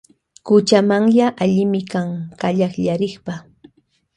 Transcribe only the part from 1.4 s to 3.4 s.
allimi kan kallakllarikpa.